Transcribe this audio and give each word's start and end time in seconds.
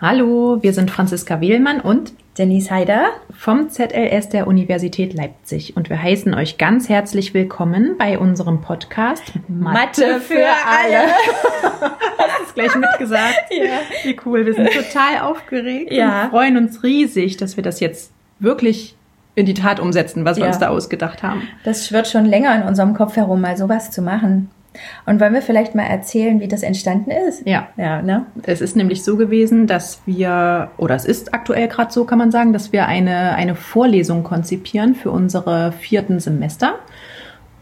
Hallo, 0.00 0.58
wir 0.62 0.72
sind 0.72 0.90
Franziska 0.90 1.40
Wehlmann 1.40 1.80
und 1.80 2.12
Denise 2.36 2.70
Heider 2.70 3.06
vom 3.32 3.70
ZLS 3.70 4.28
der 4.28 4.46
Universität 4.48 5.14
Leipzig 5.14 5.76
und 5.76 5.88
wir 5.88 6.02
heißen 6.02 6.34
euch 6.34 6.58
ganz 6.58 6.88
herzlich 6.88 7.32
willkommen 7.32 7.94
bei 7.96 8.18
unserem 8.18 8.60
Podcast 8.60 9.22
Mathe 9.48 10.20
für 10.20 10.44
alle. 10.44 11.06
Hast 12.18 12.38
du 12.40 12.44
es 12.46 12.54
gleich 12.54 12.74
mitgesagt? 12.74 13.34
Ja. 13.50 13.78
Wie 14.02 14.16
cool, 14.26 14.44
wir 14.46 14.54
sind 14.54 14.68
total 14.72 15.20
aufgeregt 15.22 15.92
Ja. 15.92 16.24
und 16.24 16.30
freuen 16.30 16.56
uns 16.56 16.82
riesig, 16.82 17.36
dass 17.36 17.56
wir 17.56 17.62
das 17.62 17.78
jetzt 17.80 18.10
wirklich 18.40 18.96
in 19.36 19.46
die 19.46 19.54
Tat 19.54 19.78
umsetzen, 19.80 20.24
was 20.24 20.36
wir 20.38 20.42
Ja. 20.44 20.48
uns 20.48 20.58
da 20.58 20.68
ausgedacht 20.68 21.22
haben. 21.22 21.42
Das 21.64 21.86
schwirrt 21.86 22.08
schon 22.08 22.24
länger 22.26 22.54
in 22.56 22.62
unserem 22.62 22.94
Kopf 22.94 23.14
herum, 23.16 23.40
mal 23.40 23.56
sowas 23.56 23.90
zu 23.92 24.02
machen. 24.02 24.50
Und 25.06 25.20
wollen 25.20 25.34
wir 25.34 25.42
vielleicht 25.42 25.74
mal 25.74 25.84
erzählen, 25.84 26.40
wie 26.40 26.48
das 26.48 26.62
entstanden 26.62 27.10
ist? 27.10 27.46
Ja. 27.46 27.68
Ja, 27.76 28.02
ne? 28.02 28.26
Es 28.42 28.60
ist 28.60 28.76
nämlich 28.76 29.04
so 29.04 29.16
gewesen, 29.16 29.66
dass 29.66 30.00
wir, 30.06 30.70
oder 30.76 30.94
es 30.94 31.04
ist 31.04 31.34
aktuell 31.34 31.68
gerade 31.68 31.92
so, 31.92 32.04
kann 32.04 32.18
man 32.18 32.30
sagen, 32.30 32.52
dass 32.52 32.72
wir 32.72 32.86
eine, 32.86 33.34
eine 33.34 33.54
Vorlesung 33.54 34.22
konzipieren 34.22 34.94
für 34.94 35.10
unsere 35.10 35.72
vierten 35.72 36.20
Semester. 36.20 36.74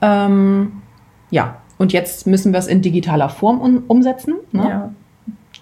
Ähm, 0.00 0.82
ja, 1.30 1.56
und 1.78 1.92
jetzt 1.92 2.26
müssen 2.26 2.52
wir 2.52 2.58
es 2.58 2.66
in 2.66 2.82
digitaler 2.82 3.28
Form 3.28 3.60
um, 3.60 3.84
umsetzen, 3.88 4.34
ne? 4.52 4.68
Ja. 4.68 4.92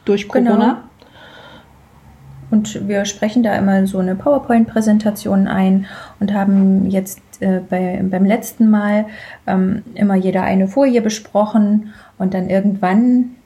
durch 0.05 0.29
Genau. 0.29 0.53
Corona. 0.53 0.85
Und 2.51 2.89
wir 2.89 3.05
sprechen 3.05 3.43
da 3.43 3.55
immer 3.55 3.87
so 3.87 3.99
eine 3.99 4.17
PowerPoint-Präsentation 4.17 5.47
ein 5.47 5.87
und 6.19 6.35
haben 6.35 6.91
jetzt 6.91 7.21
äh, 7.41 7.61
bei, 7.69 8.01
beim 8.03 8.25
letzten 8.25 8.71
Mal 8.71 9.07
ähm, 9.47 9.83
immer 9.95 10.15
jeder 10.15 10.43
eine 10.43 10.69
Folie 10.69 11.03
besprochen 11.03 11.93
und 12.19 12.35
dann 12.35 12.49
irgendwann 12.49 13.37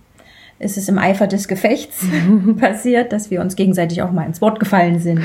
ist 0.59 0.77
es 0.77 0.89
im 0.89 0.99
Eifer 0.99 1.27
des 1.27 1.49
Gefechts 1.49 2.05
passiert, 2.61 3.13
dass 3.13 3.31
wir 3.31 3.41
uns 3.41 3.57
gegenseitig 3.57 4.03
auch 4.03 4.13
mal 4.13 4.25
ins 4.25 4.41
Wort 4.41 4.61
gefallen 4.61 4.99
sind 4.99 5.21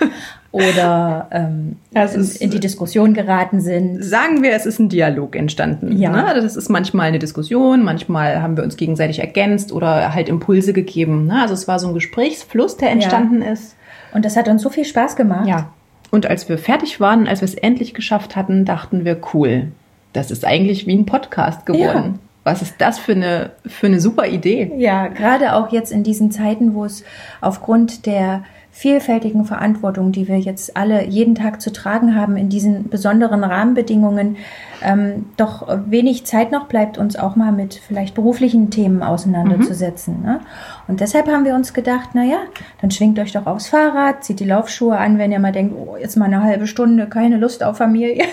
oder 0.52 1.28
ähm, 1.30 1.76
Das 1.92 2.14
in, 2.14 2.46
in 2.46 2.50
die 2.50 2.60
Diskussion 2.60 3.14
geraten 3.14 3.60
sind. 3.60 4.04
Sagen 4.04 4.42
wir, 4.42 4.52
es 4.52 4.66
ist 4.66 4.78
ein 4.78 4.88
Dialog 4.88 5.36
entstanden. 5.36 5.96
Ja. 5.96 6.10
Ne? 6.10 6.40
Das 6.40 6.56
ist 6.56 6.68
manchmal 6.68 7.08
eine 7.08 7.18
Diskussion, 7.18 7.82
manchmal 7.82 8.42
haben 8.42 8.56
wir 8.56 8.64
uns 8.64 8.76
gegenseitig 8.76 9.20
ergänzt 9.20 9.72
oder 9.72 10.14
halt 10.14 10.28
Impulse 10.28 10.72
gegeben. 10.72 11.26
Ne? 11.26 11.40
Also 11.40 11.54
es 11.54 11.66
war 11.66 11.78
so 11.78 11.88
ein 11.88 11.94
Gesprächsfluss, 11.94 12.76
der 12.76 12.90
entstanden 12.90 13.42
ist. 13.42 13.76
Und 14.12 14.24
das 14.24 14.36
hat 14.36 14.48
uns 14.48 14.62
so 14.62 14.70
viel 14.70 14.84
Spaß 14.84 15.16
gemacht. 15.16 15.48
Ja. 15.48 15.72
Und 16.14 16.26
als 16.26 16.48
wir 16.48 16.58
fertig 16.58 17.00
waren, 17.00 17.26
als 17.26 17.40
wir 17.40 17.46
es 17.46 17.56
endlich 17.56 17.92
geschafft 17.92 18.36
hatten, 18.36 18.64
dachten 18.64 19.04
wir, 19.04 19.20
cool, 19.34 19.72
das 20.12 20.30
ist 20.30 20.44
eigentlich 20.44 20.86
wie 20.86 20.94
ein 20.94 21.06
Podcast 21.06 21.66
geworden. 21.66 22.20
Was 22.44 22.62
ist 22.62 22.76
das 22.78 23.00
für 23.00 23.14
eine, 23.16 23.50
für 23.66 23.88
eine 23.88 23.98
super 23.98 24.28
Idee? 24.28 24.70
Ja, 24.76 25.08
gerade 25.08 25.56
auch 25.56 25.72
jetzt 25.72 25.90
in 25.90 26.04
diesen 26.04 26.30
Zeiten, 26.30 26.74
wo 26.74 26.84
es 26.84 27.02
aufgrund 27.40 28.06
der 28.06 28.44
vielfältigen 28.74 29.44
Verantwortung, 29.44 30.10
die 30.10 30.26
wir 30.26 30.36
jetzt 30.36 30.76
alle 30.76 31.06
jeden 31.06 31.36
Tag 31.36 31.60
zu 31.60 31.72
tragen 31.72 32.16
haben, 32.16 32.36
in 32.36 32.48
diesen 32.48 32.88
besonderen 32.88 33.44
Rahmenbedingungen, 33.44 34.36
ähm, 34.82 35.26
doch 35.36 35.68
wenig 35.86 36.26
Zeit 36.26 36.50
noch 36.50 36.66
bleibt, 36.66 36.98
uns 36.98 37.14
auch 37.14 37.36
mal 37.36 37.52
mit 37.52 37.74
vielleicht 37.74 38.16
beruflichen 38.16 38.70
Themen 38.70 39.04
auseinanderzusetzen. 39.04 40.22
Ne? 40.22 40.40
Und 40.88 41.00
deshalb 41.00 41.28
haben 41.28 41.44
wir 41.44 41.54
uns 41.54 41.72
gedacht, 41.72 42.10
na 42.14 42.24
ja, 42.24 42.38
dann 42.80 42.90
schwingt 42.90 43.16
euch 43.20 43.30
doch 43.30 43.46
aufs 43.46 43.68
Fahrrad, 43.68 44.24
zieht 44.24 44.40
die 44.40 44.44
Laufschuhe 44.44 44.98
an, 44.98 45.18
wenn 45.18 45.30
ihr 45.30 45.38
mal 45.38 45.52
denkt, 45.52 45.76
oh, 45.78 45.96
jetzt 45.96 46.16
mal 46.16 46.24
eine 46.24 46.42
halbe 46.42 46.66
Stunde, 46.66 47.06
keine 47.06 47.36
Lust 47.36 47.62
auf 47.62 47.76
Familie. 47.76 48.24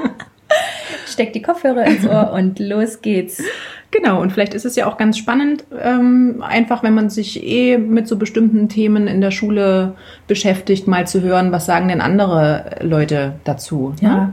Steckt 1.06 1.34
die 1.34 1.42
Kopfhörer 1.42 1.86
ins 1.86 2.06
Ohr 2.06 2.30
und 2.32 2.58
los 2.58 3.00
geht's. 3.00 3.42
Genau, 3.96 4.20
und 4.20 4.30
vielleicht 4.30 4.52
ist 4.52 4.66
es 4.66 4.76
ja 4.76 4.86
auch 4.86 4.98
ganz 4.98 5.16
spannend, 5.16 5.64
ähm, 5.80 6.42
einfach 6.46 6.82
wenn 6.82 6.94
man 6.94 7.08
sich 7.08 7.42
eh 7.42 7.78
mit 7.78 8.06
so 8.06 8.16
bestimmten 8.16 8.68
Themen 8.68 9.06
in 9.06 9.20
der 9.20 9.30
Schule 9.30 9.94
beschäftigt, 10.26 10.86
mal 10.86 11.06
zu 11.06 11.22
hören, 11.22 11.50
was 11.50 11.64
sagen 11.64 11.88
denn 11.88 12.00
andere 12.00 12.76
Leute 12.82 13.36
dazu. 13.44 13.94
Ja. 14.00 14.08
Ne? 14.08 14.32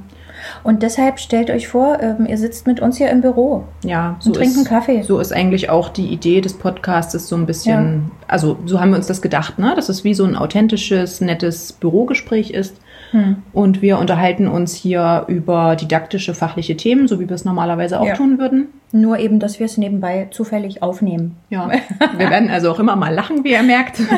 Und 0.64 0.84
deshalb 0.84 1.20
stellt 1.20 1.50
euch 1.50 1.70
vor, 1.70 2.00
ähm, 2.02 2.26
ihr 2.28 2.38
sitzt 2.38 2.68
mit 2.68 2.82
uns 2.82 2.98
hier 2.98 3.10
im 3.10 3.22
Büro. 3.22 3.64
Ja, 3.86 4.18
Und 4.26 4.36
trinken 4.36 4.62
ist, 4.62 4.68
Kaffee. 4.68 5.02
So 5.02 5.20
ist 5.20 5.32
eigentlich 5.32 5.70
auch 5.70 5.88
die 5.88 6.08
Idee 6.08 6.42
des 6.42 6.54
Podcasts 6.54 7.14
so 7.28 7.36
ein 7.38 7.46
bisschen, 7.46 8.12
also 8.28 8.58
so 8.66 8.82
haben 8.82 8.90
wir 8.90 8.98
uns 8.98 9.08
das 9.08 9.22
gedacht, 9.22 9.60
ne? 9.60 9.74
dass 9.76 9.88
es 9.88 10.04
wie 10.04 10.14
so 10.14 10.26
ein 10.26 10.36
authentisches, 10.36 11.22
nettes 11.22 11.72
Bürogespräch 11.72 12.52
ist. 12.52 12.76
Hm. 13.14 13.38
Und 13.54 13.82
wir 13.82 13.98
unterhalten 14.00 14.48
uns 14.48 14.76
hier 14.76 15.24
über 15.28 15.76
didaktische, 15.76 16.34
fachliche 16.34 16.76
Themen, 16.76 17.08
so 17.08 17.20
wie 17.20 17.30
wir 17.30 17.36
es 17.36 17.46
normalerweise 17.46 18.00
auch 18.00 18.06
Ja. 18.08 18.16
tun 18.16 18.38
würden. 18.40 18.68
Nur 18.92 19.18
eben, 19.20 19.40
dass 19.40 19.60
wir 19.60 19.66
es 19.66 19.78
nebenbei 19.78 20.28
zufällig 20.32 20.84
aufnehmen. 20.84 21.38
Ja, 21.50 21.72
wir 22.18 22.30
werden 22.30 22.50
also 22.50 22.70
auch 22.72 22.80
immer 22.80 22.96
mal 22.96 23.14
lachen, 23.14 23.44
wie 23.44 23.52
ihr 23.54 23.64
merkt. 23.64 24.02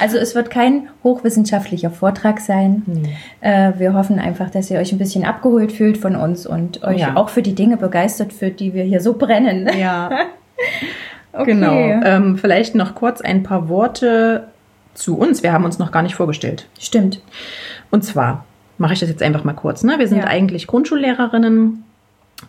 Also 0.00 0.16
es 0.18 0.34
wird 0.34 0.50
kein 0.50 0.88
hochwissenschaftlicher 1.04 1.90
Vortrag 1.90 2.40
sein. 2.40 2.82
Äh, 3.40 3.72
wir 3.78 3.94
hoffen 3.94 4.18
einfach, 4.18 4.50
dass 4.50 4.70
ihr 4.70 4.78
euch 4.80 4.92
ein 4.92 4.98
bisschen 4.98 5.24
abgeholt 5.24 5.70
fühlt 5.72 5.96
von 5.98 6.16
uns 6.16 6.46
und 6.46 6.82
euch 6.84 7.00
Ja. 7.00 7.16
auch 7.16 7.28
für 7.28 7.42
die 7.42 7.54
Dinge 7.54 7.76
begeistert, 7.76 8.32
für 8.32 8.50
die 8.50 8.74
wir 8.74 8.82
hier 8.84 9.00
so 9.00 9.14
brennen. 9.14 9.68
Ja, 9.78 10.10
Okay. 11.32 11.52
genau. 11.52 11.72
Ähm, 12.04 12.36
vielleicht 12.36 12.74
noch 12.74 12.94
kurz 12.96 13.20
ein 13.20 13.42
paar 13.44 13.68
Worte 13.68 14.48
zu 14.94 15.16
uns. 15.18 15.42
Wir 15.42 15.52
haben 15.52 15.64
uns 15.64 15.78
noch 15.78 15.92
gar 15.92 16.02
nicht 16.02 16.14
vorgestellt. 16.14 16.66
Stimmt. 16.78 17.20
Und 17.90 18.04
zwar 18.04 18.44
mache 18.78 18.92
ich 18.94 19.00
das 19.00 19.08
jetzt 19.08 19.22
einfach 19.22 19.44
mal 19.44 19.54
kurz. 19.54 19.82
Ne? 19.82 19.98
Wir 19.98 20.08
sind 20.08 20.18
Ja. 20.18 20.24
eigentlich 20.24 20.66
Grundschullehrerinnen. 20.66 21.84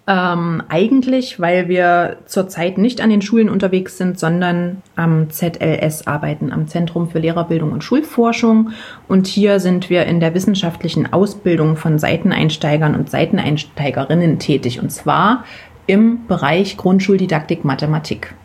Ähm, 0.05 0.61
eigentlich, 0.69 1.39
weil 1.39 1.67
wir 1.67 2.17
zurzeit 2.27 2.77
nicht 2.77 3.01
an 3.01 3.09
den 3.09 3.23
Schulen 3.23 3.50
unterwegs 3.50 3.97
sind, 3.97 4.19
sondern 4.19 4.83
am 4.95 5.31
ZLS 5.31 6.05
arbeiten, 6.05 6.51
am 6.51 6.67
Zentrum 6.67 7.09
für 7.09 7.17
Lehrerbildung 7.17 7.72
und 7.72 7.83
Schulforschung. 7.83 8.69
Und 9.07 9.25
hier 9.25 9.59
sind 9.59 9.89
wir 9.89 10.06
in 10.06 10.19
der 10.19 10.35
wissenschaftlichen 10.35 11.11
Ausbildung 11.11 11.75
von 11.75 11.97
Seiteneinsteigern 11.97 12.94
und 12.94 13.09
Seiteneinsteigerinnen 13.09 14.38
tätig. 14.38 14.79
Und 14.79 14.91
zwar 14.91 15.44
im 15.88 16.27
Bereich 16.27 16.77
Grundschuldidaktik 16.77 17.66
Mathematik. 17.66 18.35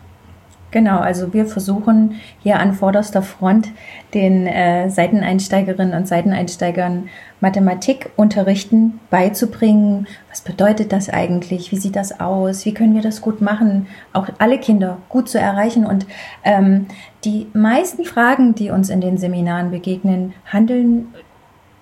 Genau, 0.75 0.99
also 0.99 1.33
wir 1.33 1.45
versuchen 1.45 2.15
hier 2.43 2.59
an 2.59 2.73
vorderster 2.73 3.21
Front 3.21 3.69
den 4.13 4.45
äh, 4.45 4.89
Seiteneinsteigerinnen 4.89 5.93
und 5.97 6.05
Seiteneinsteigern 6.05 7.07
Mathematik 7.39 8.09
unterrichten, 8.17 8.99
beizubringen. 9.09 10.05
Was 10.29 10.41
bedeutet 10.41 10.91
das 10.91 11.09
eigentlich? 11.09 11.71
Wie 11.71 11.77
sieht 11.77 11.95
das 11.95 12.19
aus? 12.19 12.65
Wie 12.65 12.73
können 12.73 12.93
wir 12.93 13.01
das 13.01 13.21
gut 13.21 13.39
machen? 13.39 13.87
Auch 14.11 14.27
alle 14.37 14.57
Kinder 14.57 14.97
gut 15.07 15.29
zu 15.29 15.39
erreichen. 15.39 15.85
Und 15.85 16.07
ähm, 16.43 16.87
die 17.23 17.47
meisten 17.53 18.03
Fragen, 18.03 18.53
die 18.53 18.69
uns 18.69 18.89
in 18.89 18.99
den 18.99 19.17
Seminaren 19.17 19.71
begegnen, 19.71 20.33
handeln 20.45 21.07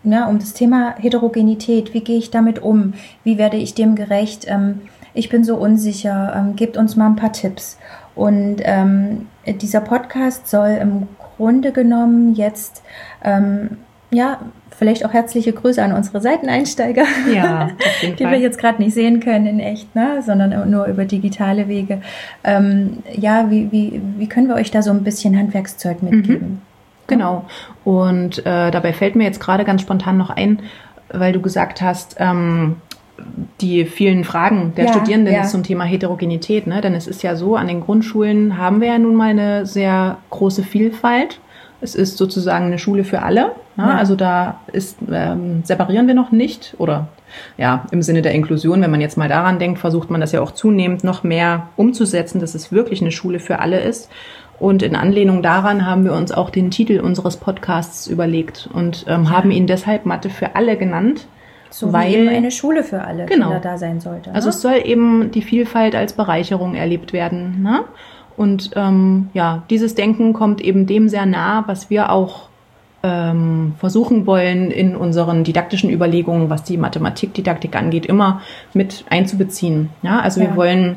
ja, 0.03 0.27
um 0.27 0.37
das 0.37 0.53
Thema 0.53 0.93
Heterogenität. 0.99 1.95
Wie 1.95 2.01
gehe 2.01 2.19
ich 2.19 2.29
damit 2.29 2.61
um? 2.61 2.93
Wie 3.23 3.39
werde 3.39 3.57
ich 3.57 3.73
dem 3.73 3.95
gerecht? 3.95 4.45
Ähm, 4.47 4.81
ich 5.15 5.29
bin 5.29 5.43
so 5.43 5.55
unsicher. 5.55 6.33
Ähm, 6.35 6.55
gebt 6.55 6.77
uns 6.77 6.95
mal 6.95 7.07
ein 7.07 7.15
paar 7.15 7.33
Tipps. 7.33 7.79
Und 8.15 8.57
ähm, 8.59 9.27
dieser 9.45 9.81
Podcast 9.81 10.47
soll 10.47 10.77
im 10.81 11.07
Grunde 11.37 11.71
genommen 11.71 12.35
jetzt, 12.35 12.83
ähm, 13.23 13.77
ja, 14.11 14.39
vielleicht 14.77 15.05
auch 15.05 15.13
herzliche 15.13 15.53
Grüße 15.53 15.81
an 15.81 15.93
unsere 15.93 16.21
Seiteneinsteiger, 16.21 17.05
Ja, 17.33 17.69
die 18.01 18.25
wir 18.25 18.39
jetzt 18.39 18.59
gerade 18.59 18.81
nicht 18.81 18.93
sehen 18.93 19.19
können 19.19 19.45
in 19.45 19.59
echt, 19.59 19.95
ne? 19.95 20.21
sondern 20.25 20.69
nur 20.69 20.85
über 20.85 21.05
digitale 21.05 21.67
Wege. 21.67 22.01
Ähm, 22.43 23.03
ja, 23.15 23.49
wie, 23.49 23.71
wie, 23.71 24.01
wie 24.17 24.27
können 24.27 24.47
wir 24.47 24.55
euch 24.55 24.71
da 24.71 24.81
so 24.81 24.91
ein 24.91 25.03
bisschen 25.03 25.37
Handwerkszeug 25.37 26.03
mitgeben? 26.03 26.61
Genau. 27.07 27.45
Und 27.83 28.39
äh, 28.45 28.71
dabei 28.71 28.93
fällt 28.93 29.15
mir 29.15 29.25
jetzt 29.25 29.39
gerade 29.39 29.65
ganz 29.65 29.81
spontan 29.81 30.17
noch 30.17 30.29
ein, 30.29 30.61
weil 31.11 31.33
du 31.33 31.41
gesagt 31.41 31.81
hast, 31.81 32.15
ähm, 32.19 32.77
die 33.61 33.85
vielen 33.85 34.23
Fragen 34.23 34.73
der 34.75 34.85
Ja, 34.85 34.93
Studierenden 34.93 35.33
ja. 35.33 35.43
zum 35.43 35.63
Thema 35.63 35.83
Heterogenität. 35.83 36.67
Ne? 36.67 36.81
Denn 36.81 36.95
es 36.95 37.07
ist 37.07 37.23
ja 37.23 37.35
so, 37.35 37.55
an 37.55 37.67
den 37.67 37.81
Grundschulen 37.81 38.57
haben 38.57 38.81
wir 38.81 38.89
ja 38.89 38.99
nun 38.99 39.15
mal 39.15 39.29
eine 39.29 39.65
sehr 39.65 40.17
große 40.29 40.63
Vielfalt. 40.63 41.39
Es 41.79 41.95
ist 41.95 42.17
sozusagen 42.17 42.65
eine 42.65 42.79
Schule 42.79 43.03
für 43.03 43.21
alle. 43.21 43.51
Ne? 43.75 43.83
Ja. 43.83 43.95
Also 43.95 44.15
da 44.15 44.61
ist, 44.71 44.97
ähm, 45.11 45.61
separieren 45.63 46.07
wir 46.07 46.15
noch 46.15 46.31
nicht 46.31 46.75
oder 46.77 47.07
ja, 47.57 47.85
im 47.91 48.01
Sinne 48.01 48.21
der 48.21 48.33
Inklusion, 48.33 48.81
wenn 48.81 48.91
man 48.91 49.01
jetzt 49.01 49.17
mal 49.17 49.29
daran 49.29 49.59
denkt, 49.59 49.79
versucht 49.79 50.09
man 50.09 50.21
das 50.21 50.31
ja 50.31 50.41
auch 50.41 50.51
zunehmend 50.51 51.03
noch 51.03 51.23
mehr 51.23 51.69
umzusetzen, 51.75 52.39
dass 52.39 52.55
es 52.55 52.71
wirklich 52.71 53.01
eine 53.01 53.11
Schule 53.11 53.39
für 53.39 53.59
alle 53.59 53.79
ist. 53.79 54.09
Und 54.59 54.83
in 54.83 54.95
Anlehnung 54.95 55.41
daran 55.41 55.85
haben 55.85 56.05
wir 56.05 56.13
uns 56.13 56.31
auch 56.31 56.49
den 56.49 56.71
Titel 56.71 56.99
unseres 56.99 57.37
Podcasts 57.37 58.07
überlegt 58.07 58.69
und 58.71 59.05
ähm, 59.07 59.29
haben 59.29 59.51
ihn 59.51 59.67
deshalb 59.67 60.05
Mathe 60.05 60.29
für 60.29 60.55
alle 60.55 60.77
genannt. 60.77 61.27
So 61.75 61.91
Weil- 61.91 62.11
wie 62.11 62.15
eben 62.17 62.29
eine 62.29 62.51
Schule 62.51 62.83
für 62.83 63.03
alle 63.03 63.25
Genau. 63.25 63.47
Kinder 63.47 63.59
da 63.59 63.77
sein 63.79 63.99
sollte. 63.99 64.31
Also 64.31 64.47
ne? 64.47 64.49
es 64.51 64.61
soll 64.61 64.81
eben 64.85 65.31
die 65.31 65.41
Vielfalt 65.41 65.95
als 65.95 66.13
Bereicherung 66.13 66.75
erlebt 66.75 67.13
werden. 67.13 67.63
Ne? 67.63 67.79
Und 68.37 68.69
ähm, 68.75 69.29
ja, 69.33 69.63
dieses 69.71 69.95
Denken 69.95 70.33
kommt 70.33 70.61
eben 70.61 70.85
dem 70.85 71.09
sehr 71.09 71.25
nah, 71.25 71.63
was 71.65 71.89
wir 71.89 72.11
auch 72.11 72.49
ähm, 73.01 73.73
versuchen 73.79 74.27
wollen, 74.27 74.69
in 74.71 74.95
unseren 74.95 75.43
didaktischen 75.43 75.89
Überlegungen, 75.89 76.49
was 76.51 76.63
die 76.63 76.77
Mathematikdidaktik 76.77 77.75
angeht, 77.75 78.05
immer 78.05 78.41
mit 78.73 79.03
einzubeziehen. 79.09 79.89
Ja, 80.03 80.19
also 80.19 80.41
Ja. 80.41 80.49
wir 80.49 80.55
wollen 80.55 80.95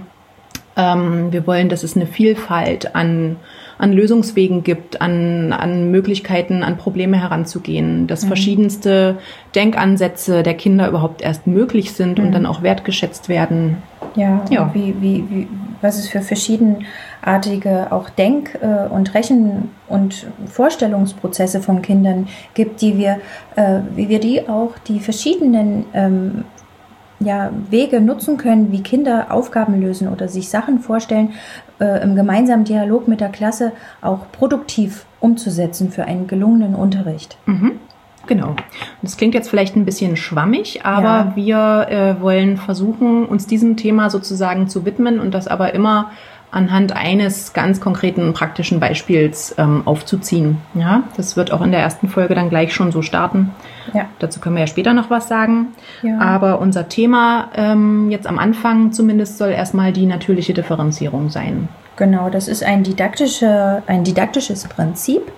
Ähm, 0.78 1.32
wir 1.32 1.46
wollen, 1.46 1.70
dass 1.70 1.82
es 1.84 1.96
eine 1.96 2.04
Vielfalt 2.06 2.94
an, 2.94 3.36
an 3.78 3.92
Lösungswegen 3.92 4.62
gibt, 4.64 5.00
an, 5.00 5.52
an 5.52 5.90
Möglichkeiten, 5.90 6.62
an 6.62 6.78
Probleme 6.78 7.20
heranzugehen, 7.20 8.06
dass 8.06 8.24
mhm. 8.24 8.28
verschiedenste 8.28 9.18
Denkansätze 9.54 10.42
der 10.42 10.54
Kinder 10.54 10.88
überhaupt 10.88 11.22
erst 11.22 11.46
möglich 11.46 11.92
sind 11.92 12.18
mhm. 12.18 12.26
und 12.26 12.32
dann 12.32 12.46
auch 12.46 12.62
wertgeschätzt 12.62 13.28
werden. 13.28 13.82
Ja, 14.14 14.42
ja. 14.50 14.70
Wie, 14.72 14.94
wie, 15.00 15.24
wie, 15.28 15.48
was 15.82 15.98
es 15.98 16.08
für 16.08 16.22
verschiedenartige 16.22 17.92
auch 17.92 18.08
Denk- 18.08 18.58
äh, 18.62 18.88
und 18.88 19.14
Rechen- 19.14 19.70
und 19.88 20.26
Vorstellungsprozesse 20.46 21.60
von 21.60 21.82
Kindern 21.82 22.28
gibt, 22.54 22.80
die 22.80 22.96
wir, 22.96 23.20
äh, 23.56 23.80
wie 23.94 24.08
wir 24.08 24.20
die 24.20 24.48
auch 24.48 24.78
die 24.88 25.00
verschiedenen 25.00 25.84
ähm, 25.92 26.44
ja, 27.20 27.50
Wege 27.70 28.00
nutzen 28.00 28.36
können, 28.36 28.72
wie 28.72 28.82
Kinder 28.82 29.26
Aufgaben 29.30 29.80
lösen 29.80 30.08
oder 30.08 30.28
sich 30.28 30.48
Sachen 30.48 30.80
vorstellen, 30.80 31.32
äh, 31.80 32.02
im 32.02 32.16
gemeinsamen 32.16 32.64
Dialog 32.64 33.08
mit 33.08 33.20
der 33.20 33.28
Klasse 33.28 33.72
auch 34.02 34.30
produktiv 34.32 35.06
umzusetzen 35.20 35.90
für 35.90 36.04
einen 36.04 36.26
gelungenen 36.26 36.74
Unterricht. 36.74 37.36
Mhm. 37.46 37.72
Genau. 38.26 38.56
Das 39.02 39.16
klingt 39.16 39.34
jetzt 39.34 39.48
vielleicht 39.48 39.76
ein 39.76 39.84
bisschen 39.84 40.16
schwammig, 40.16 40.84
aber 40.84 41.02
ja. 41.02 41.32
wir 41.36 41.86
äh, 41.90 42.20
wollen 42.20 42.56
versuchen, 42.56 43.24
uns 43.24 43.46
diesem 43.46 43.76
Thema 43.76 44.10
sozusagen 44.10 44.68
zu 44.68 44.84
widmen 44.84 45.20
und 45.20 45.32
das 45.32 45.46
aber 45.46 45.74
immer 45.74 46.10
anhand 46.50 46.94
eines 46.94 47.52
ganz 47.52 47.80
konkreten 47.80 48.32
praktischen 48.32 48.80
Beispiels 48.80 49.54
ähm, 49.58 49.82
aufzuziehen. 49.84 50.58
Ja, 50.74 51.02
das 51.16 51.36
wird 51.36 51.52
auch 51.52 51.60
in 51.60 51.70
der 51.70 51.80
ersten 51.80 52.08
Folge 52.08 52.34
dann 52.34 52.48
gleich 52.48 52.72
schon 52.72 52.92
so 52.92 53.02
starten. 53.02 53.50
Ja. 53.92 54.06
Dazu 54.18 54.40
können 54.40 54.56
wir 54.56 54.60
ja 54.60 54.66
später 54.66 54.94
noch 54.94 55.10
was 55.10 55.28
sagen. 55.28 55.68
Ja. 56.02 56.18
Aber 56.18 56.60
unser 56.60 56.88
Thema 56.88 57.50
ähm, 57.54 58.10
jetzt 58.10 58.26
am 58.26 58.38
Anfang 58.38 58.92
zumindest 58.92 59.38
soll 59.38 59.50
erstmal 59.50 59.92
die 59.92 60.06
natürliche 60.06 60.54
Differenzierung 60.54 61.30
sein. 61.30 61.68
Genau, 61.96 62.28
das 62.28 62.46
ist 62.46 62.62
ein, 62.62 62.82
didaktische, 62.82 63.82
ein 63.86 64.04
didaktisches 64.04 64.64
Prinzip. 64.64 65.32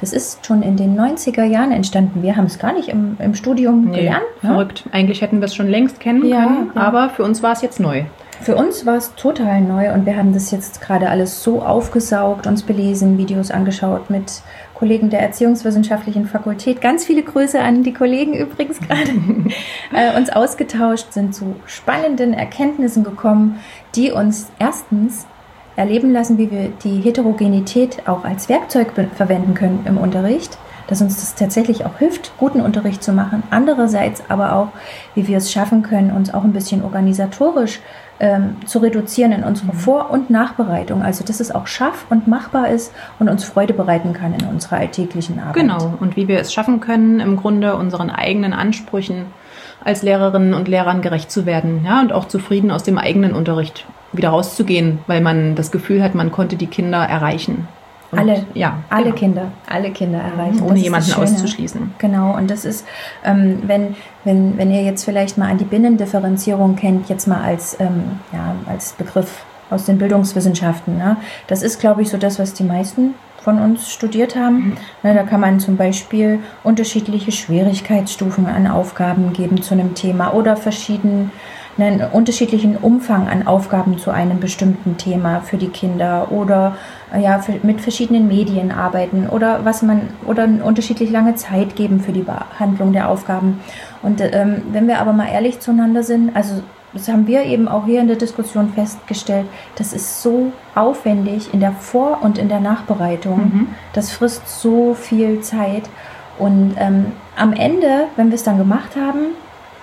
Das 0.00 0.12
ist 0.12 0.46
schon 0.46 0.62
in 0.62 0.76
den 0.76 0.98
90er 0.98 1.44
Jahren 1.44 1.72
entstanden. 1.72 2.22
Wir 2.22 2.36
haben 2.36 2.44
es 2.44 2.58
gar 2.58 2.72
nicht 2.72 2.88
im, 2.88 3.16
im 3.18 3.34
Studium 3.34 3.86
nee, 3.86 3.98
gelernt. 3.98 4.22
Ne? 4.42 4.50
Verrückt. 4.50 4.84
Eigentlich 4.92 5.22
hätten 5.22 5.40
wir 5.40 5.46
es 5.46 5.54
schon 5.54 5.68
längst 5.68 5.98
kennen 6.00 6.24
ja, 6.24 6.44
können, 6.44 6.70
aber 6.76 7.10
für 7.10 7.24
uns 7.24 7.42
war 7.42 7.52
es 7.52 7.62
jetzt 7.62 7.80
neu. 7.80 8.04
Für 8.48 8.56
uns 8.56 8.86
war 8.86 8.96
es 8.96 9.14
total 9.14 9.60
neu 9.60 9.92
und 9.92 10.06
wir 10.06 10.16
haben 10.16 10.32
das 10.32 10.50
jetzt 10.50 10.80
gerade 10.80 11.10
alles 11.10 11.42
so 11.42 11.60
aufgesaugt, 11.60 12.46
uns 12.46 12.62
belesen, 12.62 13.18
Videos 13.18 13.50
angeschaut 13.50 14.08
mit 14.08 14.40
Kollegen 14.72 15.10
der 15.10 15.20
Erziehungswissenschaftlichen 15.20 16.26
Fakultät. 16.26 16.80
Ganz 16.80 17.04
viele 17.04 17.22
Grüße 17.22 17.60
an 17.60 17.82
die 17.82 17.92
Kollegen 17.92 18.32
übrigens 18.32 18.80
gerade. 18.80 19.10
äh, 19.94 20.16
uns 20.16 20.30
ausgetauscht, 20.30 21.12
sind 21.12 21.34
zu 21.34 21.56
spannenden 21.66 22.32
Erkenntnissen 22.32 23.04
gekommen, 23.04 23.60
die 23.94 24.12
uns 24.12 24.50
erstens 24.58 25.26
erleben 25.76 26.10
lassen, 26.10 26.38
wie 26.38 26.50
wir 26.50 26.70
die 26.82 27.02
Heterogenität 27.02 28.08
auch 28.08 28.24
als 28.24 28.48
Werkzeug 28.48 28.92
verwenden 29.14 29.52
können 29.52 29.84
im 29.86 29.98
Unterricht 29.98 30.56
dass 30.88 31.00
uns 31.00 31.16
das 31.16 31.34
tatsächlich 31.34 31.84
auch 31.86 31.98
hilft, 31.98 32.32
guten 32.38 32.60
Unterricht 32.60 33.02
zu 33.02 33.12
machen. 33.12 33.42
Andererseits 33.50 34.22
aber 34.28 34.54
auch, 34.54 34.68
wie 35.14 35.28
wir 35.28 35.36
es 35.36 35.52
schaffen 35.52 35.82
können, 35.82 36.10
uns 36.10 36.34
auch 36.34 36.44
ein 36.44 36.52
bisschen 36.52 36.82
organisatorisch 36.82 37.80
ähm, 38.20 38.56
zu 38.66 38.80
reduzieren 38.80 39.32
in 39.32 39.44
unserer 39.44 39.74
mhm. 39.74 39.78
Vor- 39.78 40.10
und 40.10 40.30
Nachbereitung. 40.30 41.02
Also, 41.02 41.24
dass 41.24 41.40
es 41.40 41.54
auch 41.54 41.66
schaff 41.66 42.06
und 42.10 42.26
machbar 42.26 42.68
ist 42.68 42.92
und 43.18 43.28
uns 43.28 43.44
Freude 43.44 43.74
bereiten 43.74 44.12
kann 44.12 44.34
in 44.34 44.46
unserer 44.46 44.78
alltäglichen 44.78 45.38
Arbeit. 45.38 45.54
Genau. 45.54 45.94
Und 46.00 46.16
wie 46.16 46.26
wir 46.26 46.40
es 46.40 46.52
schaffen 46.52 46.80
können, 46.80 47.20
im 47.20 47.36
Grunde 47.36 47.76
unseren 47.76 48.10
eigenen 48.10 48.52
Ansprüchen 48.52 49.26
als 49.84 50.02
Lehrerinnen 50.02 50.54
und 50.54 50.68
Lehrern 50.68 51.02
gerecht 51.02 51.30
zu 51.30 51.46
werden, 51.46 51.84
ja, 51.84 52.00
und 52.00 52.12
auch 52.12 52.26
zufrieden 52.26 52.70
aus 52.70 52.82
dem 52.82 52.98
eigenen 52.98 53.34
Unterricht 53.34 53.86
wieder 54.12 54.30
rauszugehen, 54.30 54.98
weil 55.06 55.20
man 55.20 55.54
das 55.54 55.70
Gefühl 55.70 56.02
hat, 56.02 56.14
man 56.14 56.32
konnte 56.32 56.56
die 56.56 56.66
Kinder 56.66 56.98
erreichen. 56.98 57.68
Und 58.10 58.18
alle, 58.18 58.46
ja, 58.54 58.78
alle 58.88 59.04
genau. 59.04 59.16
Kinder, 59.16 59.52
alle 59.68 59.90
Kinder 59.90 60.18
erreichen. 60.18 60.62
Ohne 60.62 60.78
jemanden 60.78 61.12
auszuschließen. 61.12 61.94
Genau, 61.98 62.36
und 62.36 62.50
das 62.50 62.64
ist, 62.64 62.86
ähm, 63.22 63.62
wenn, 63.66 63.96
wenn, 64.24 64.56
wenn 64.56 64.70
ihr 64.70 64.82
jetzt 64.82 65.04
vielleicht 65.04 65.36
mal 65.36 65.50
an 65.50 65.58
die 65.58 65.64
Binnendifferenzierung 65.64 66.76
kennt, 66.76 67.08
jetzt 67.10 67.26
mal 67.26 67.42
als, 67.42 67.78
ähm, 67.80 68.20
ja, 68.32 68.54
als 68.66 68.92
Begriff 68.92 69.44
aus 69.70 69.84
den 69.84 69.98
Bildungswissenschaften. 69.98 70.96
Ne? 70.96 71.18
Das 71.46 71.62
ist, 71.62 71.80
glaube 71.80 72.00
ich, 72.00 72.08
so 72.08 72.16
das, 72.16 72.38
was 72.38 72.54
die 72.54 72.64
meisten 72.64 73.14
von 73.42 73.58
uns 73.58 73.90
studiert 73.90 74.36
haben. 74.36 74.56
Mhm. 74.56 74.76
Ne, 75.02 75.14
da 75.14 75.22
kann 75.22 75.40
man 75.40 75.60
zum 75.60 75.76
Beispiel 75.76 76.40
unterschiedliche 76.64 77.32
Schwierigkeitsstufen 77.32 78.46
an 78.46 78.66
Aufgaben 78.66 79.32
geben 79.32 79.62
zu 79.62 79.74
einem 79.74 79.94
Thema 79.94 80.34
oder 80.34 80.56
verschiedene 80.56 81.30
einen 81.78 82.00
unterschiedlichen 82.00 82.76
Umfang 82.76 83.28
an 83.28 83.46
Aufgaben 83.46 83.98
zu 83.98 84.10
einem 84.10 84.40
bestimmten 84.40 84.96
Thema 84.96 85.40
für 85.40 85.56
die 85.56 85.68
Kinder 85.68 86.32
oder 86.32 86.76
äh, 87.14 87.22
ja, 87.22 87.40
mit 87.62 87.80
verschiedenen 87.80 88.26
Medien 88.26 88.72
arbeiten 88.72 89.28
oder 89.28 89.64
was 89.64 89.82
man 89.82 90.08
oder 90.26 90.48
unterschiedlich 90.64 91.10
lange 91.10 91.36
Zeit 91.36 91.76
geben 91.76 92.00
für 92.00 92.12
die 92.12 92.22
Behandlung 92.22 92.92
der 92.92 93.08
Aufgaben. 93.08 93.60
Und 94.02 94.20
ähm, 94.20 94.62
wenn 94.72 94.88
wir 94.88 95.00
aber 95.00 95.12
mal 95.12 95.28
ehrlich 95.28 95.60
zueinander 95.60 96.02
sind, 96.02 96.34
also 96.34 96.62
das 96.94 97.08
haben 97.08 97.26
wir 97.26 97.44
eben 97.44 97.68
auch 97.68 97.84
hier 97.84 98.00
in 98.00 98.08
der 98.08 98.16
Diskussion 98.16 98.72
festgestellt, 98.72 99.46
das 99.76 99.92
ist 99.92 100.22
so 100.22 100.52
aufwendig 100.74 101.52
in 101.52 101.60
der 101.60 101.72
Vor- 101.72 102.20
und 102.22 102.38
in 102.38 102.48
der 102.48 102.60
Nachbereitung. 102.60 103.38
Mhm. 103.38 103.68
Das 103.92 104.10
frisst 104.10 104.48
so 104.48 104.94
viel 104.94 105.40
Zeit. 105.42 105.82
Und 106.38 106.76
ähm, 106.78 107.12
am 107.36 107.52
Ende, 107.52 108.06
wenn 108.16 108.28
wir 108.28 108.36
es 108.36 108.44
dann 108.44 108.58
gemacht 108.58 108.96
haben, 108.96 109.34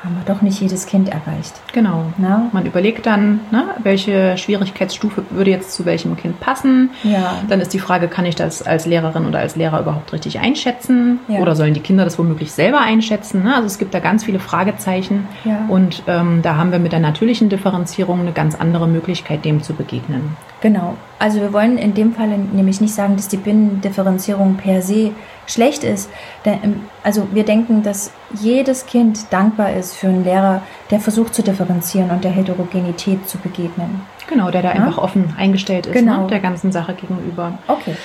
haben 0.05 0.15
wir 0.15 0.33
doch 0.33 0.41
nicht 0.41 0.61
jedes 0.61 0.85
Kind 0.85 1.09
erreicht. 1.09 1.53
Genau. 1.73 2.05
Na? 2.17 2.49
Man 2.53 2.65
überlegt 2.65 3.05
dann, 3.05 3.41
ne, 3.51 3.65
welche 3.83 4.37
Schwierigkeitsstufe 4.37 5.23
würde 5.31 5.51
jetzt 5.51 5.73
zu 5.73 5.85
welchem 5.85 6.15
Kind 6.15 6.39
passen. 6.39 6.91
Ja. 7.03 7.39
Dann 7.49 7.59
ist 7.59 7.73
die 7.73 7.79
Frage, 7.79 8.07
kann 8.07 8.25
ich 8.25 8.35
das 8.35 8.61
als 8.61 8.85
Lehrerin 8.85 9.25
oder 9.25 9.39
als 9.39 9.55
Lehrer 9.55 9.81
überhaupt 9.81 10.13
richtig 10.13 10.39
einschätzen? 10.39 11.19
Ja. 11.27 11.39
Oder 11.39 11.55
sollen 11.55 11.73
die 11.73 11.79
Kinder 11.79 12.05
das 12.05 12.19
womöglich 12.19 12.51
selber 12.51 12.81
einschätzen? 12.81 13.43
Ne? 13.43 13.55
Also 13.55 13.65
es 13.65 13.79
gibt 13.79 13.93
da 13.93 13.99
ganz 13.99 14.23
viele 14.23 14.39
Fragezeichen. 14.39 15.27
Ja. 15.43 15.65
Und 15.67 16.03
ähm, 16.07 16.41
da 16.41 16.55
haben 16.55 16.71
wir 16.71 16.79
mit 16.79 16.91
der 16.91 16.99
natürlichen 16.99 17.49
Differenzierung 17.49 18.21
eine 18.21 18.31
ganz 18.31 18.55
andere 18.55 18.87
Möglichkeit, 18.87 19.43
dem 19.43 19.63
zu 19.63 19.73
begegnen. 19.73 20.37
Genau. 20.65 20.97
Also 21.19 21.41
wir 21.41 21.53
wollen 21.53 21.77
in 21.77 21.93
dem 21.93 22.15
Fall 22.15 22.27
nämlich 22.27 22.81
nicht 22.81 22.95
sagen, 22.95 23.17
dass 23.17 23.27
die 23.27 23.37
Binnendifferenzierung 23.37 24.55
per 24.55 24.81
se 24.81 25.11
schlecht 25.45 25.83
ist. 25.83 26.09
Ähm, 26.43 26.87
also 27.03 27.27
wir 27.33 27.45
denken, 27.45 27.83
dass 27.83 28.11
jedes 28.33 28.87
Kind 28.87 29.31
dankbar 29.31 29.73
ist 29.73 29.93
für 29.93 30.07
einen 30.07 30.23
Lehrer, 30.23 30.63
der 30.89 30.99
versucht 30.99 31.35
zu 31.35 31.43
differenzieren 31.43 32.09
und 32.09 32.23
der 32.23 32.31
Heterogenität 32.31 33.29
zu 33.29 33.37
begegnen. 33.37 34.01
Genau, 34.27 34.49
der 34.49 34.63
da 34.63 34.69
ja? 34.69 34.81
einfach 34.81 34.97
offen 34.97 35.35
eingestellt 35.37 35.85
ist 35.85 35.93
genau. 35.93 36.23
ne, 36.23 36.29
der 36.29 36.39
ganzen 36.39 36.71
Sache 36.71 36.95
gegenüber. 36.95 37.59
Okay. 37.67 37.95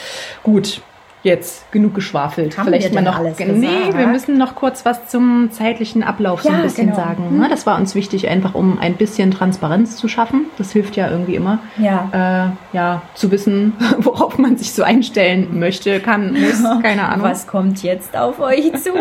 Gut, 0.43 0.83
Jetzt 1.23 1.71
genug 1.71 1.95
geschwafelt. 1.95 2.57
Haben 2.57 2.69
Vielleicht 2.69 2.95
mal 2.95 3.03
noch. 3.03 3.19
Alles 3.19 3.39
nee, 3.39 3.45
gesagt? 3.45 3.99
wir 3.99 4.07
müssen 4.07 4.39
noch 4.39 4.55
kurz 4.55 4.87
was 4.87 5.09
zum 5.09 5.51
zeitlichen 5.51 6.03
Ablauf 6.03 6.45
ja, 6.45 6.51
so 6.51 6.57
ein 6.57 6.63
bisschen 6.63 6.87
genau. 6.87 6.99
sagen. 6.99 7.25
Hm. 7.29 7.47
Das 7.51 7.67
war 7.67 7.77
uns 7.77 7.95
wichtig, 7.95 8.29
einfach 8.29 8.55
um 8.55 8.79
ein 8.79 8.95
bisschen 8.95 9.31
Transparenz 9.31 9.97
zu 9.97 10.09
schaffen. 10.09 10.47
Das 10.57 10.73
hilft 10.73 10.97
ja 10.97 11.11
irgendwie 11.11 11.35
immer. 11.35 11.59
Ja. 11.77 12.55
Äh, 12.73 12.77
ja, 12.77 13.03
zu 13.15 13.31
wissen, 13.31 13.75
worauf 13.99 14.39
man 14.39 14.57
sich 14.57 14.73
so 14.73 14.83
einstellen 14.83 15.59
möchte, 15.59 16.01
kann, 16.01 16.33
muss, 16.33 16.63
keine 16.83 17.09
Ahnung. 17.09 17.27
Was 17.27 17.47
kommt 17.47 17.83
jetzt 17.83 18.17
auf 18.17 18.41
euch 18.41 18.73
zu? 18.83 18.93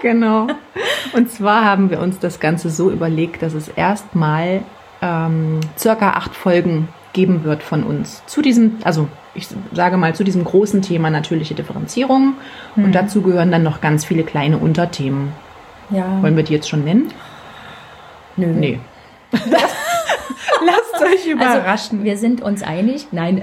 genau. 0.00 0.46
Und 1.12 1.30
zwar 1.30 1.64
haben 1.64 1.90
wir 1.90 2.00
uns 2.00 2.18
das 2.18 2.40
Ganze 2.40 2.70
so 2.70 2.90
überlegt, 2.90 3.42
dass 3.42 3.52
es 3.52 3.68
erstmal 3.68 4.62
ähm, 5.02 5.60
circa 5.76 6.12
acht 6.12 6.34
Folgen 6.34 6.88
geben 7.16 7.44
wird 7.44 7.62
von 7.62 7.82
uns 7.82 8.22
zu 8.26 8.42
diesem, 8.42 8.76
also 8.84 9.08
ich 9.34 9.48
sage 9.72 9.96
mal, 9.96 10.14
zu 10.14 10.22
diesem 10.22 10.44
großen 10.44 10.82
Thema 10.82 11.08
natürliche 11.08 11.54
Differenzierung. 11.54 12.34
Mhm. 12.76 12.84
Und 12.84 12.92
dazu 12.94 13.22
gehören 13.22 13.50
dann 13.50 13.62
noch 13.62 13.80
ganz 13.80 14.04
viele 14.04 14.22
kleine 14.22 14.58
Unterthemen. 14.58 15.32
Ja. 15.90 16.22
Wollen 16.22 16.36
wir 16.36 16.44
die 16.44 16.52
jetzt 16.52 16.68
schon 16.68 16.84
nennen? 16.84 17.10
Nö. 18.36 18.48
Nee. 18.48 18.80
Lasst 21.00 21.14
euch 21.14 21.20
also, 21.20 21.30
überraschen. 21.30 21.98
Also, 21.98 22.04
wir 22.04 22.16
sind 22.16 22.42
uns 22.42 22.62
einig. 22.62 23.08
Nein. 23.12 23.42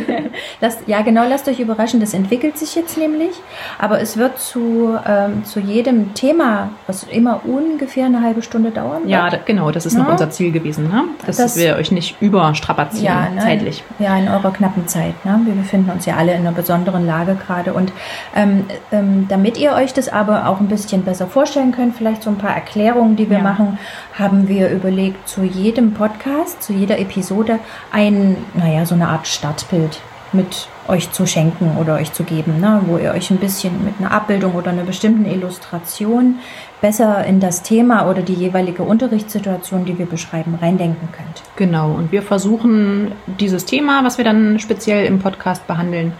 lasst, 0.60 0.80
ja, 0.86 1.02
genau, 1.02 1.24
lasst 1.28 1.48
euch 1.48 1.60
überraschen. 1.60 2.00
Das 2.00 2.14
entwickelt 2.14 2.58
sich 2.58 2.74
jetzt 2.74 2.96
nämlich. 2.96 3.30
Aber 3.78 4.00
es 4.00 4.16
wird 4.16 4.38
zu, 4.38 4.96
ähm, 5.06 5.44
zu 5.44 5.60
jedem 5.60 6.14
Thema, 6.14 6.70
was 6.86 7.04
immer 7.04 7.40
ungefähr 7.44 8.06
eine 8.06 8.22
halbe 8.22 8.42
Stunde 8.42 8.70
dauern 8.70 9.08
Ja, 9.08 9.30
da, 9.30 9.38
genau. 9.44 9.70
Das 9.70 9.86
ist 9.86 9.94
ja. 9.94 10.00
noch 10.00 10.08
unser 10.10 10.30
Ziel 10.30 10.52
gewesen, 10.52 10.88
ne? 10.88 11.04
dass 11.26 11.36
das, 11.36 11.56
wir 11.56 11.76
euch 11.76 11.90
nicht 11.90 12.20
überstrapazieren 12.20 13.04
ja, 13.04 13.30
ne, 13.30 13.40
zeitlich. 13.40 13.82
Ja, 13.98 14.16
in 14.16 14.28
eurer 14.28 14.52
knappen 14.52 14.86
Zeit. 14.88 15.24
Ne? 15.24 15.40
Wir 15.44 15.54
befinden 15.54 15.90
uns 15.90 16.06
ja 16.06 16.16
alle 16.16 16.32
in 16.32 16.40
einer 16.40 16.52
besonderen 16.52 17.06
Lage 17.06 17.36
gerade. 17.46 17.74
Und 17.74 17.92
ähm, 18.34 18.64
ähm, 18.92 19.26
damit 19.28 19.58
ihr 19.58 19.72
euch 19.72 19.92
das 19.92 20.08
aber 20.08 20.48
auch 20.48 20.60
ein 20.60 20.68
bisschen 20.68 21.02
besser 21.02 21.26
vorstellen 21.26 21.72
könnt, 21.72 21.96
vielleicht 21.96 22.22
so 22.22 22.30
ein 22.30 22.38
paar 22.38 22.54
Erklärungen, 22.54 23.16
die 23.16 23.30
wir 23.30 23.38
ja. 23.38 23.42
machen, 23.42 23.78
haben 24.18 24.48
wir 24.48 24.70
überlegt, 24.70 25.28
zu 25.28 25.42
jedem 25.42 25.92
Podcast, 25.94 26.62
zu 26.62 26.72
jeder 26.84 26.98
Episode 26.98 27.58
ein, 27.90 28.36
naja, 28.54 28.84
so 28.84 28.94
eine 28.94 29.08
Art 29.08 29.26
Startbild 29.26 30.00
mit 30.32 30.68
euch 30.86 31.10
zu 31.12 31.26
schenken 31.26 31.78
oder 31.78 31.94
euch 31.94 32.12
zu 32.12 32.24
geben, 32.24 32.60
ne? 32.60 32.82
wo 32.86 32.98
ihr 32.98 33.12
euch 33.12 33.30
ein 33.30 33.38
bisschen 33.38 33.84
mit 33.84 33.94
einer 33.98 34.10
Abbildung 34.10 34.54
oder 34.54 34.70
einer 34.70 34.82
bestimmten 34.82 35.24
Illustration 35.24 36.40
besser 36.82 37.24
in 37.24 37.40
das 37.40 37.62
Thema 37.62 38.10
oder 38.10 38.20
die 38.20 38.34
jeweilige 38.34 38.82
Unterrichtssituation, 38.82 39.86
die 39.86 39.98
wir 39.98 40.04
beschreiben, 40.04 40.58
reindenken 40.60 41.08
könnt. 41.12 41.42
Genau, 41.56 41.92
und 41.92 42.12
wir 42.12 42.22
versuchen 42.22 43.12
dieses 43.26 43.64
Thema, 43.64 44.04
was 44.04 44.18
wir 44.18 44.24
dann 44.24 44.58
speziell 44.58 45.06
im 45.06 45.20
Podcast 45.20 45.66
behandeln, 45.66 46.12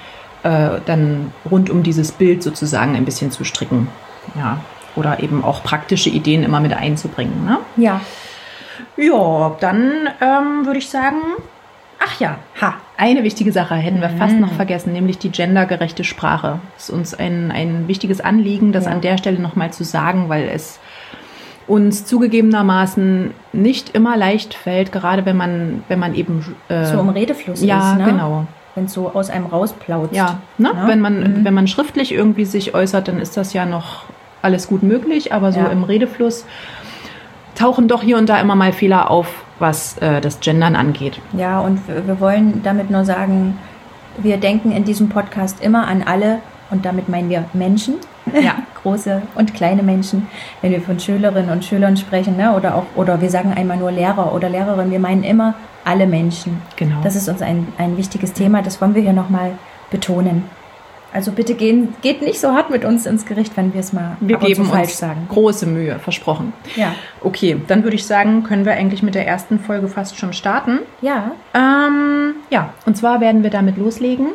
äh, 0.44 0.80
dann 0.86 1.32
rund 1.50 1.68
um 1.68 1.82
dieses 1.82 2.12
Bild 2.12 2.42
sozusagen 2.42 2.96
ein 2.96 3.04
bisschen 3.04 3.30
zu 3.30 3.44
stricken. 3.44 3.88
Ja, 4.34 4.60
oder 4.96 5.22
eben 5.22 5.44
auch 5.44 5.62
praktische 5.62 6.08
Ideen 6.08 6.42
immer 6.42 6.60
mit 6.60 6.72
einzubringen. 6.72 7.44
Ne? 7.44 7.58
Ja. 7.76 8.00
Ja, 8.96 9.56
dann 9.60 10.08
ähm, 10.20 10.66
würde 10.66 10.78
ich 10.78 10.88
sagen, 10.88 11.16
ach 12.02 12.20
ja, 12.20 12.36
ha, 12.60 12.74
eine 12.96 13.24
wichtige 13.24 13.50
Sache 13.52 13.74
hätten 13.74 14.00
wir 14.00 14.10
fast 14.10 14.36
noch 14.36 14.52
vergessen, 14.52 14.92
nämlich 14.92 15.18
die 15.18 15.30
gendergerechte 15.30 16.04
Sprache. 16.04 16.60
Das 16.76 16.84
ist 16.88 16.90
uns 16.90 17.14
ein, 17.14 17.50
ein 17.50 17.88
wichtiges 17.88 18.20
Anliegen, 18.20 18.72
das 18.72 18.84
Ja. 18.84 18.92
an 18.92 19.00
der 19.00 19.18
Stelle 19.18 19.40
nochmal 19.40 19.72
zu 19.72 19.82
sagen, 19.84 20.28
weil 20.28 20.48
es 20.48 20.78
uns 21.66 22.04
zugegebenermaßen 22.04 23.32
nicht 23.52 23.94
immer 23.96 24.16
leicht 24.16 24.54
fällt, 24.54 24.92
gerade 24.92 25.24
wenn 25.24 25.36
man, 25.36 25.82
wenn 25.88 25.98
man 25.98 26.14
eben 26.14 26.44
äh, 26.68 26.84
So 26.84 27.00
im 27.00 27.08
Redefluss 27.08 27.62
ja, 27.62 27.92
ist, 27.92 27.98
ne? 27.98 28.04
genau. 28.04 28.46
Wenn 28.74 28.84
es 28.84 28.92
so 28.92 29.10
aus 29.14 29.30
einem 29.30 29.46
rausplautzt. 29.46 30.14
Ja, 30.14 30.38
ne? 30.58 30.72
Ja. 30.74 30.88
wenn 30.88 31.00
man 31.00 31.20
Mhm. 31.20 31.44
wenn 31.44 31.54
man 31.54 31.66
schriftlich 31.68 32.12
irgendwie 32.12 32.44
sich 32.44 32.74
äußert, 32.74 33.08
dann 33.08 33.18
ist 33.18 33.36
das 33.36 33.52
ja 33.54 33.64
noch 33.66 34.04
alles 34.42 34.66
gut 34.66 34.82
möglich, 34.82 35.32
aber 35.32 35.52
so 35.52 35.60
Ja. 35.60 35.66
im 35.68 35.84
Redefluss 35.84 36.44
tauchen 37.54 37.88
doch 37.88 38.02
hier 38.02 38.18
und 38.18 38.28
da 38.28 38.40
immer 38.40 38.54
mal 38.54 38.72
Fehler 38.72 39.10
auf, 39.10 39.44
was 39.58 39.98
äh, 39.98 40.20
das 40.20 40.40
Gendern 40.40 40.76
angeht. 40.76 41.20
Ja, 41.32 41.60
und 41.60 41.86
wir 41.88 42.06
wir 42.06 42.20
wollen 42.20 42.62
damit 42.62 42.90
nur 42.90 43.04
sagen, 43.04 43.58
wir 44.18 44.36
denken 44.36 44.72
in 44.72 44.84
diesem 44.84 45.08
Podcast 45.08 45.62
immer 45.62 45.86
an 45.86 46.02
alle 46.02 46.38
und 46.70 46.84
damit 46.84 47.08
meinen 47.08 47.28
wir 47.28 47.44
Menschen, 47.52 47.94
Ja. 48.32 48.56
große 48.82 49.22
und 49.34 49.54
kleine 49.54 49.82
Menschen, 49.82 50.28
wenn 50.60 50.72
wir 50.72 50.80
von 50.80 51.00
Schülerinnen 51.00 51.50
und 51.50 51.64
Schülern 51.64 51.96
sprechen, 51.96 52.36
ne? 52.36 52.54
oder 52.54 52.74
auch, 52.74 52.84
oder 52.96 53.20
wir 53.20 53.30
sagen 53.30 53.52
einmal 53.54 53.78
nur 53.78 53.90
Lehrer 53.90 54.32
oder 54.32 54.48
Lehrerin, 54.48 54.90
wir 54.90 54.98
meinen 54.98 55.24
immer 55.24 55.54
alle 55.84 56.06
Menschen. 56.06 56.60
Genau. 56.76 56.96
Das 57.02 57.16
ist 57.16 57.28
uns 57.28 57.42
ein, 57.42 57.68
ein 57.78 57.96
wichtiges 57.96 58.32
Thema, 58.32 58.62
das 58.62 58.80
wollen 58.80 58.94
wir 58.94 59.02
hier 59.02 59.12
nochmal 59.12 59.52
betonen. 59.90 60.44
Also 61.14 61.30
bitte 61.30 61.54
gehen, 61.54 61.94
geht 62.02 62.22
nicht 62.22 62.40
so 62.40 62.48
hart 62.52 62.70
mit 62.70 62.84
uns 62.84 63.06
ins 63.06 63.24
Gericht, 63.24 63.56
wenn 63.56 63.72
wir 63.72 63.78
es 63.80 63.92
mal 63.92 64.16
Wir 64.18 64.36
geben 64.36 64.64
falsch 64.64 64.88
uns 64.90 64.98
sagen. 64.98 65.28
große 65.30 65.64
Mühe, 65.64 66.00
versprochen. 66.00 66.52
Ja. 66.74 66.92
Okay, 67.20 67.56
dann 67.68 67.84
würde 67.84 67.94
ich 67.94 68.04
sagen, 68.04 68.42
können 68.42 68.64
wir 68.64 68.72
eigentlich 68.72 69.00
mit 69.04 69.14
der 69.14 69.24
ersten 69.24 69.60
Folge 69.60 69.86
fast 69.86 70.18
schon 70.18 70.32
starten. 70.32 70.80
Ja, 71.00 71.30
Ähm, 71.54 72.34
ja, 72.50 72.70
und 72.84 72.96
zwar 72.96 73.20
werden 73.20 73.44
wir 73.44 73.50
damit 73.50 73.76
loslegen, 73.78 74.26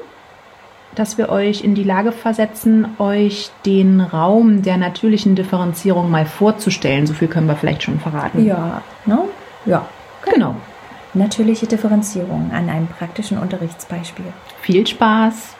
dass 0.95 1.17
wir 1.17 1.27
euch 1.27 1.65
in 1.65 1.75
die 1.75 1.83
Lage 1.83 2.13
versetzen, 2.13 2.87
euch 2.97 3.51
den 3.65 3.99
Raum 3.99 4.61
der 4.61 4.77
natürlichen 4.77 5.35
Differenzierung 5.35 6.09
mal 6.09 6.25
vorzustellen. 6.25 7.05
So 7.05 7.13
viel 7.13 7.27
können 7.27 7.47
wir 7.47 7.57
vielleicht 7.57 7.83
schon 7.83 7.99
verraten. 7.99 8.45
ja, 8.45 8.81
ne? 9.05 9.19
Ja. 9.65 9.85
Genau. 10.33 10.55
Natürliche 11.13 11.67
Differenzierung 11.67 12.51
an 12.53 12.69
einem 12.69 12.87
praktischen 12.87 13.37
Unterrichtsbeispiel. 13.37 14.25
Viel 14.61 14.87
Spaß! 14.87 15.55